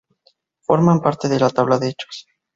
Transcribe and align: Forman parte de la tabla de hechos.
Forman 0.65 0.99
parte 0.99 1.29
de 1.29 1.39
la 1.39 1.51
tabla 1.51 1.77
de 1.77 1.89
hechos. 1.89 2.25